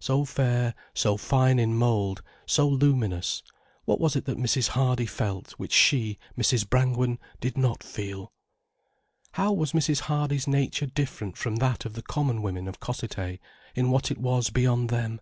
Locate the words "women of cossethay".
12.40-13.38